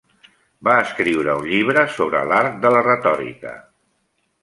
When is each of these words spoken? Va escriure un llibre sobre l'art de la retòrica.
Va 0.67 0.77
escriure 0.85 1.35
un 1.43 1.45
llibre 1.51 1.85
sobre 1.99 2.25
l'art 2.33 2.61
de 2.67 2.75
la 2.79 2.85
retòrica. 2.91 3.57